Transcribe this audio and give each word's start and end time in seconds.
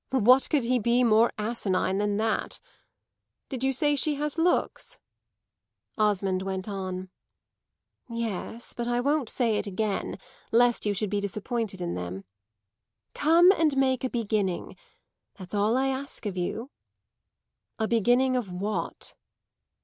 "What 0.09 0.49
could 0.49 0.63
he 0.63 0.79
be 0.79 1.03
more 1.03 1.31
asinine 1.37 1.99
than 1.99 2.17
that? 2.17 2.59
Did 3.49 3.63
you 3.63 3.71
say 3.71 3.95
she 3.95 4.15
has 4.15 4.39
looks?" 4.39 4.97
Osmond 5.95 6.41
went 6.41 6.67
on. 6.67 7.11
"Yes; 8.09 8.73
but 8.73 8.87
I 8.87 8.99
won't 8.99 9.29
say 9.29 9.57
it 9.57 9.67
again, 9.67 10.17
lest 10.51 10.87
you 10.87 10.95
should 10.95 11.11
be 11.11 11.21
disappointed 11.21 11.81
in 11.81 11.93
them. 11.93 12.25
Come 13.13 13.51
and 13.51 13.77
make 13.77 14.03
a 14.03 14.09
beginning; 14.09 14.75
that's 15.37 15.53
all 15.53 15.77
I 15.77 15.89
ask 15.89 16.25
of 16.25 16.35
you." 16.35 16.71
"A 17.77 17.87
beginning 17.87 18.35
of 18.35 18.51
what?" 18.51 19.13